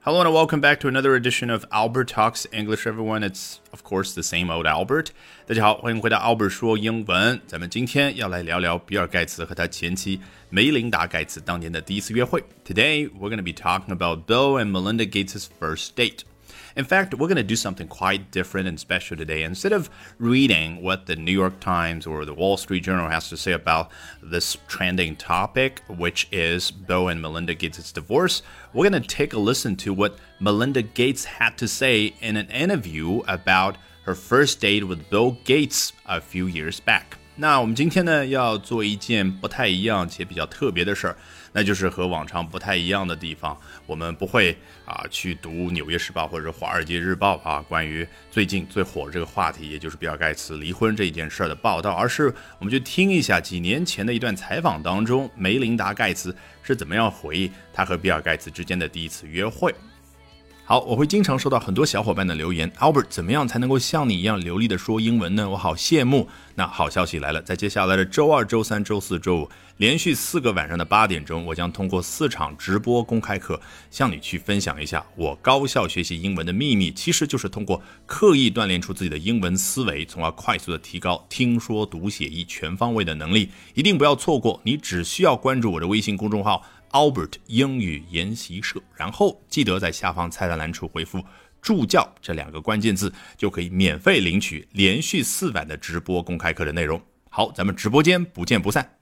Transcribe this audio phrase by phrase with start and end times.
[0.00, 2.86] Hello and welcome back to another edition of Albert Talks English.
[2.86, 5.08] Everyone, it's of course the same old Albert.
[5.46, 7.40] 大家好，欢迎回到 Albert 说英文。
[7.48, 12.44] 咱们今天要来聊聊比尔盖茨和他前妻梅琳达盖茨当年的第一次约会。
[12.64, 16.20] Today we're going to be talking about Bill and Melinda Gates' first date.
[16.75, 19.43] In fact, we're going to do something quite different and special today.
[19.43, 23.37] Instead of reading what the New York Times or the Wall Street Journal has to
[23.37, 23.91] say about
[24.21, 28.41] this trending topic, which is Bill and Melinda Gates' divorce,
[28.73, 32.49] we're going to take a listen to what Melinda Gates had to say in an
[32.49, 37.17] interview about her first date with Bill Gates a few years back.
[37.41, 41.17] 那我们今天呢要做一件不太一样且比较特别的事儿，
[41.51, 44.55] 那就是和往常不太一样的地方，我们不会
[44.85, 59.73] 啊去读《纽约时报》或者《华尔街日报》啊关于最近最火这个话题，也就是比尔盖茨离婚这一件事儿的报道，而是我们去听一下几年前的一段采访当中，梅琳达盖茨是怎么样回忆他和比尔盖茨之间的第一次约会。
[60.71, 65.49] 好，我会经常收到很多小伙伴的留言，Albert，怎么样才能够像你一样流利的说英文呢？
[65.49, 66.29] 我好羡慕。
[66.55, 83.49] 那好消息来了，在接下来的周二、周三、周四周五，连续四个晚上的八点钟，我将通过四场直播公开课，向你去分享一下我高效学习英文的秘密，其实就是通过刻意锻炼出自己的英文思维，从而快速的提高听说读写译全方位的能力。
[83.73, 86.65] 一定不要错过，你只需要关注我的微信公众号。
[86.91, 91.23] Albert 英语研习社，然后记得在下方菜单栏处回复
[91.61, 97.01] “助教”这两个关键字，就可以免费领取连续四晚的直播公开课的内容。
[97.29, 99.00] 好，咱们直播间不见不散。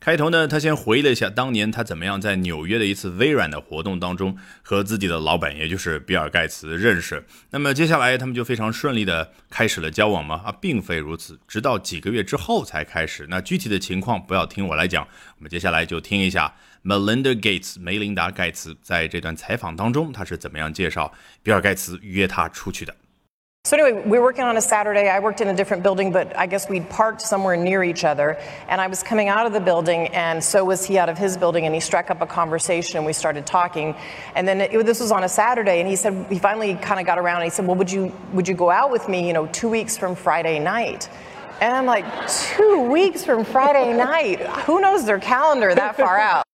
[0.00, 7.24] 开头呢，他先回忆了一下当年他怎么样在纽约的一次微软的活动当中和自己的老板，也就是比尔盖茨认识。
[7.50, 10.40] 那么接下来他们就非常顺利的开始了交往吗？
[10.44, 13.26] 啊，并非如此，直到几个月之后才开始。
[13.28, 16.54] 那具体的情况不要听我来讲，我们接下来就听一下
[16.84, 22.94] Melinda Gates 梅琳达盖茨在这段采访当中他是怎么样介绍比尔盖茨约她出去的。
[23.68, 25.10] So anyway, we were working on a Saturday.
[25.10, 28.38] I worked in a different building, but I guess we'd parked somewhere near each other.
[28.66, 31.36] And I was coming out of the building, and so was he out of his
[31.36, 31.66] building.
[31.66, 33.94] And he struck up a conversation, and we started talking.
[34.34, 37.04] And then it, this was on a Saturday, and he said he finally kind of
[37.04, 37.42] got around.
[37.42, 39.26] And he said, "Well, would you would you go out with me?
[39.26, 41.10] You know, two weeks from Friday night."
[41.60, 44.40] And I'm like, two weeks from Friday night?
[44.64, 46.47] Who knows their calendar that far out?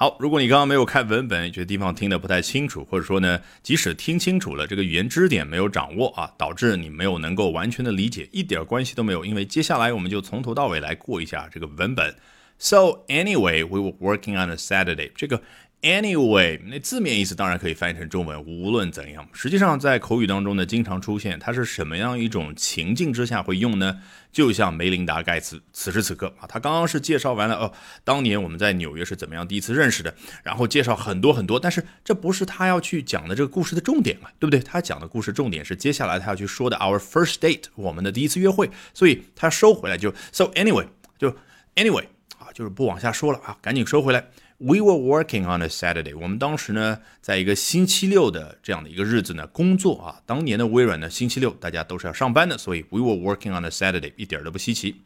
[0.00, 12.14] 好，如果你刚刚没有看文本，有些地方听得不太清楚，或者说呢，即使听清楚了，这个语言支点没有掌握啊，导致你没有能够完全的理解，一点关系都没有，因为接下来我们就从头到尾来过一下这个文本。
[12.60, 15.10] So anyway, we were working on a Saturday.
[15.16, 15.42] 这个
[15.80, 19.28] Anyway，那字面意思当然可以翻译成中文，无论怎样。
[19.32, 24.00] 实际上在口语当中呢，经常出现，它是什么样一种情境之下会用呢？
[24.32, 27.72] 就像梅琳达盖茨此时此刻啊，他刚刚是介绍完了哦，
[28.02, 30.12] 当年我们在纽约是怎么样第一次认识的，
[30.42, 34.58] 然后介绍很多很多，但是这不是他要去讲的这个故事的重点嘛，对不对？
[34.58, 41.30] 他讲的故事重点是接下来他要去说的 our first date，我们的第一次约会，所以他收回来就 so anyway，就
[41.76, 42.04] anyway
[42.36, 44.28] 啊，就是不往下说了啊，赶紧收回来。
[44.60, 46.18] We were working on a Saturday。
[46.18, 50.20] 我们当时呢，在一个星期六的这样的一个日子呢，工作啊。
[50.26, 54.96] 当年的微软呢，星期六大家都是要上班的，所以 we were working on a Saturday，一点都不稀奇。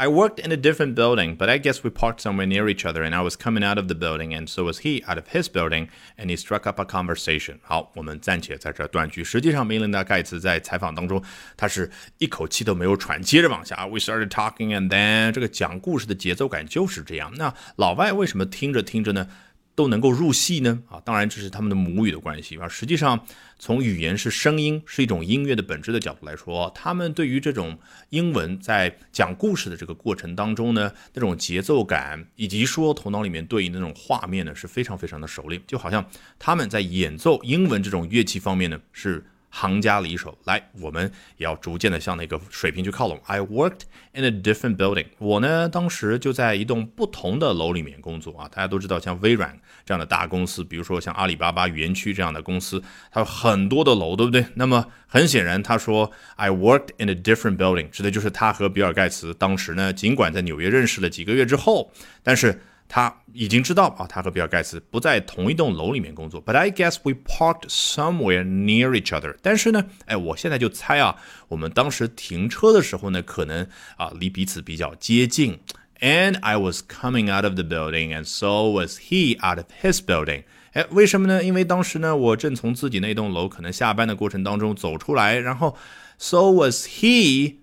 [0.00, 3.02] I worked in a different building, but I guess we parked somewhere near each other,
[3.02, 5.48] and I was coming out of the building, and so was he out of his
[5.48, 7.60] building, and he struck up a conversation.
[7.62, 9.24] 好，我们暂且在这断句。
[9.24, 11.24] 实际上，梅琳达·盖茨在采访当中，
[11.56, 13.86] 他是一口气都没有喘，接着往下。
[13.86, 17.32] We started talking, and then 这个讲故事的节奏感就是这样。
[17.36, 19.26] 那老外为什么听着听着呢？
[19.75, 20.81] 都能够入戏呢？
[20.89, 22.67] 啊，当然这是他们的母语的关系啊。
[22.67, 23.25] 实际上，
[23.57, 27.77] 从语言是声音，是一种音乐的本质的角度来说，他们对于这种
[28.09, 35.61] 英文在讲故事的这个过程当中呢，那种节奏感以及说头脑里面对应的那种画面呢，是非常非常的熟练。
[35.65, 36.05] 就好像
[36.37, 39.25] 他们在演奏英文这种乐器方面呢，是。
[39.51, 43.21] 行家里手，来，我们也要逐渐的向那个水平去靠拢。
[43.25, 43.81] I worked
[44.13, 45.05] in a different building。
[45.19, 48.47] 我呢，当时就在一栋不同的楼里面工作啊。
[48.47, 52.81] 大家都知道，像微软这样的大公司，比如说像阿里巴巴园区这样的公司，
[53.11, 54.45] 它有很多的楼，对不对？
[54.55, 61.91] 那么很显然，他说 I worked in a different building，指的就是他和比尔盖茨当时呢，尽管在纽约认识了几个月之后，
[62.23, 62.61] 但是。
[62.93, 66.43] 他已经知道啊，他和比尔盖茨不在同一栋楼里面工作。
[66.43, 69.37] But I guess we parked somewhere near each other。
[69.41, 71.15] 但是呢，哎，我现在就猜啊，
[71.47, 73.65] 我们当时停车的时候呢，可能
[73.95, 75.57] 啊离彼此比较接近。
[76.01, 80.43] And I was coming out of the building, and so was he out of his building。
[80.73, 81.41] 哎，为什么呢？
[81.41, 85.77] 因为当时呢，我正从自己那栋楼可能下班的过程当中走出来，然后
[86.17, 87.55] so was he，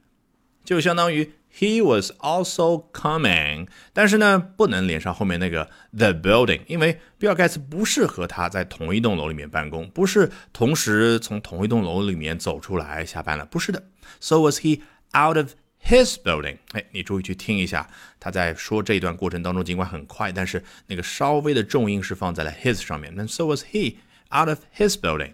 [0.64, 13.82] 就相当于 He was also coming，但是呢，不能连上后面那个 the building，因为比尔盖茨不是和他在同一栋楼里面办公，不是同时从同一栋楼里面走出来下班了，不是的。
[14.20, 15.54] So was he out of
[15.84, 16.58] his building？
[16.72, 17.88] 哎，你注意去听一下，
[18.20, 23.12] 他在说这一段过程当中，尽管很快，但是那个稍微的重音是放在了 his 上面。
[23.16, 23.96] 那 So was he
[24.30, 25.32] out of his building？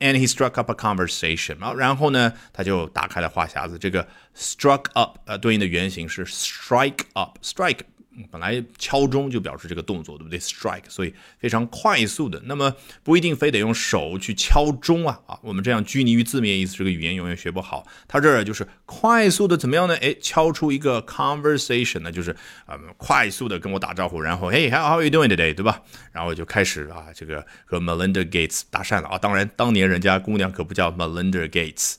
[0.00, 3.78] building？And he struck up a conversation 啊，然后呢，他就打开了话匣子。
[3.78, 4.06] 这个
[4.36, 7.80] struck up 呃，对应的原型是 strike up，strike
[8.29, 12.41] 本来敲钟就表示这个动作，对不对？strike，所以非常快速的。
[12.45, 15.39] 那么不一定非得用手去敲钟啊啊！
[15.41, 17.87] 我们这样拘泥于字面意思，这个语言永远学不好。
[18.07, 19.95] 它这儿就是快速的怎么样呢？
[19.97, 22.31] 哎，敲出一个 conversation，呢就是
[22.65, 25.53] 啊，快速的跟我打招呼，然后 Hey，how how are you doing today？
[25.53, 25.81] 对吧？
[26.11, 29.17] 然后就开始啊，这个和 Melinda Gates 搭讪了啊。
[29.17, 31.95] 当然，当年人家姑娘可不叫 Melinda Gates。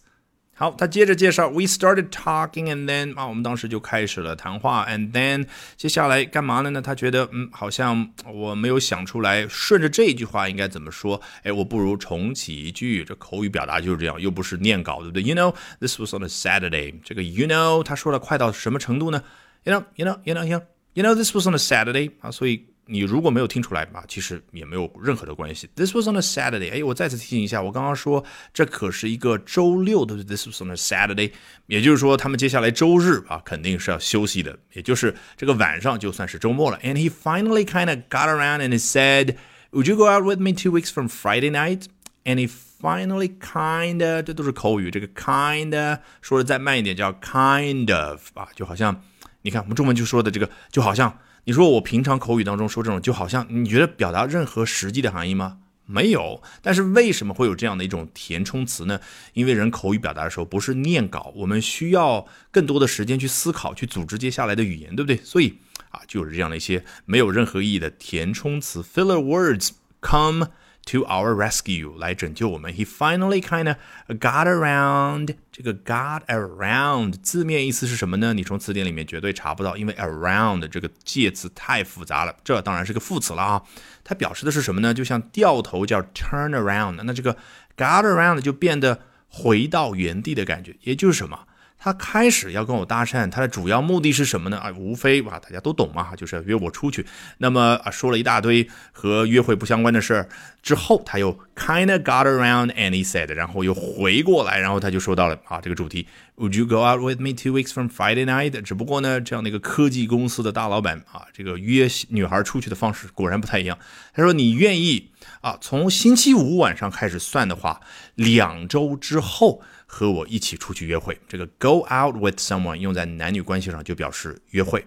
[0.62, 5.44] 好，他接着介绍，We started talking and then 啊，我们当时就开始了谈话，and then
[5.76, 6.80] 接下来干嘛了呢？
[6.80, 11.20] 他觉得嗯，好像我没有想出来，顺着这句话应该怎么说？
[11.42, 16.94] 哎，我不如重启一句，这口语表达就是这样，又不是念稿，对不对？You know, this was on a Saturday。
[17.02, 19.20] 这个 you know，他说了快到什么程度呢
[19.64, 20.62] you know, you know, you know,
[20.94, 22.66] you know, this was on a Saturday 啊，所以。
[22.89, 25.69] 你如果没有听出来吧，其实也没有任何的关系。
[25.75, 26.71] This was on a Saturday。
[26.71, 30.35] 哎，我再次提醒一下，我刚刚说这可是一个周六，对不对？
[30.37, 31.33] This was on a Saturday，
[31.65, 36.79] 也就是说他们接下来周日啊肯定是要休息的，也就是这个晚上就算是周末了。
[36.81, 39.35] And he finally kind of got around and he said,
[39.71, 41.87] "Would you go out with me two weeks from Friday night?"
[42.23, 49.03] And he finally kind of，这都是口语，这个 kind of 说的再慢一点叫 kind of 啊，就好像
[49.41, 51.19] 你看我们中文就说的这个，就好像。
[51.44, 55.58] 你说我平常口语当中说这种，就好像你觉得表达任何实际的含义吗？
[55.86, 56.40] 没有。
[56.62, 59.00] 但是为什么会有这样的一种填充词呢？
[59.32, 65.16] 因为人口语表达的时候不是念稿，我们需要更多的时间去思考，去组织接下来的语言，对不对？
[65.24, 65.58] 所以
[65.90, 70.48] 啊，就是这样的一些没有任何意义的填充词 filler words come。
[70.86, 72.72] To our rescue 来拯救我们。
[72.72, 73.76] He finally kind of
[74.18, 78.32] got around 这个 got around 字面意思是什么呢？
[78.34, 82.34] 你从词典里面绝对查不到，因为 around 这个介词太复杂了。
[82.42, 83.62] 这当然是个副词了啊，
[84.02, 84.92] 它表示的是什么呢？
[84.92, 87.36] 就像掉头叫 turn around，那这个
[87.76, 91.46] got around 就变得回到原地的感觉，也就是什么？
[91.84, 94.56] 他开始要跟我搭讪，他的主要目的是什么呢？
[94.56, 97.04] 啊，无非吧，大家都懂嘛，就是要约我出去。
[97.38, 100.28] 那么啊，说了一大堆和约会不相关的事儿
[100.62, 106.06] 之后，他又 kinda got around and he said，然后又回过来，然后他就说到了啊，这个主题
[106.36, 108.62] ，Would you go out with me two weeks from Friday night？
[108.62, 113.76] 只不过呢，这样的一个科技公司的大老板啊，这个约女孩出去的方式果然不太一样。
[114.14, 117.80] 他说你愿意啊，从星期五晚上开始算的话，
[118.14, 119.62] 两周之后。
[119.94, 124.82] 和我一起出去约会，这个 go out with someone 用在男女关系上就表示约会。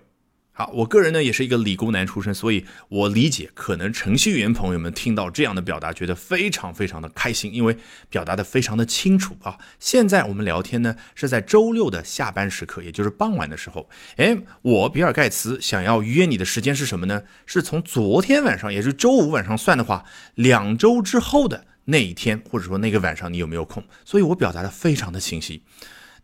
[0.52, 7.78] 好，我个人呢也是一个理工男出身，所以我理解可能程序员朋友们听到这样的表达，觉得非常非常的开心，因为
[8.10, 9.60] 表达的非常的清楚啊。
[9.80, 13.88] 现在我们聊天呢是在周六的下班时刻，也就是傍晚的时候。
[14.16, 17.22] 哎，我比尔盖茨想要约你的时间是什么呢？
[17.46, 20.04] 是从昨天晚上，也是周五晚上算的话，
[20.34, 21.68] 两周之后的。
[21.86, 23.84] 那一天，或者说那个晚上，你有没有空？
[24.04, 25.64] 所以我表达的非常的清晰，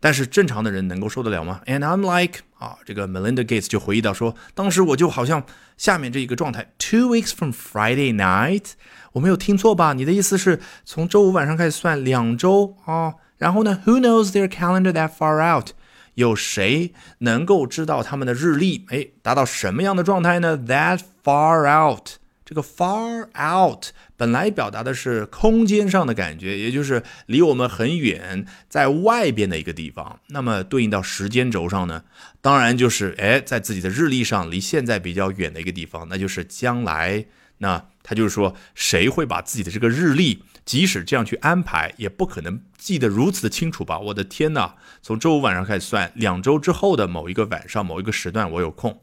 [0.00, 5.44] 但是正常的人能够受得了吗？And I'm like 啊，这个 Melinda Gates 就回忆到说，当时我就好像
[5.76, 8.72] 下面这一个状态：Two weeks from Friday night，
[9.12, 9.92] 我没有听错吧？
[9.92, 13.14] 你的意思是从周五晚上开始算两周啊？
[13.38, 15.70] 然后呢？Who knows their calendar that far out？
[16.14, 18.84] 有谁能够知道他们的日历？
[18.88, 22.21] 哎，达到什么样的状态呢？That far out。
[22.52, 30.20] 这个 far out 本来表达的是空间上的感觉，也就是离我们很远，在外边的一个地方。
[30.26, 32.04] 那么对应到时间轴上呢，
[32.42, 37.24] 当然就是哎，在自己的日历上离现在比较远的一个地方，那就是将来。
[37.58, 43.98] 那他就是说，谁会把自己的这个日历，即使这样去安排，也不可能记得如此的清楚吧？
[43.98, 44.74] 我的天哪！
[45.00, 49.00] 从周五晚上开始算，两周之后的某一个晚上、某一个时段，我有空。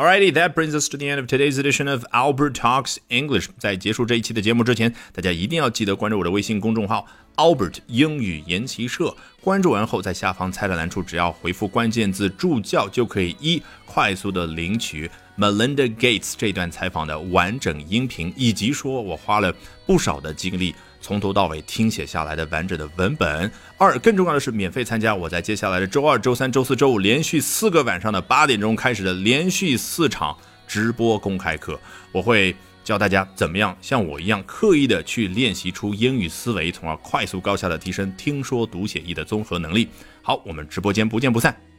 [0.00, 3.48] Alrighty, that brings us to the end of today's edition of Albert Talks English。
[3.58, 9.14] 在结束这一期的节目之前，大家一定要记得关注我的微信公众号 Albert 英语研习社。
[9.42, 19.54] 关注完后，在下方菜单栏处，只要回复关键字“助教”，就可以一快速的领取 Melinda Gates 这段采访的完整音频，以及说我花了
[19.84, 20.74] 不少的精力。
[21.00, 23.50] 从头到尾听写下来的完整的文本。
[23.78, 31.80] 二，更重要的是免费参加我在接下来的周二、周三、周四周五连续四个晚上的八点钟开始的连续四场直播公开课。
[32.12, 32.54] 我会
[32.84, 39.88] 教大家怎么样像我一样刻意的去练习出英语思维，从而快速高效的提升听说读写译的综合能力。
[40.22, 41.69] 好，我们直播间不见不散。